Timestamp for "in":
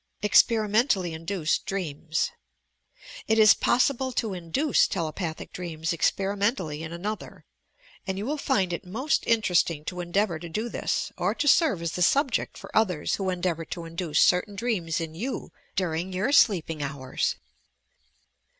6.77-6.91, 14.99-15.13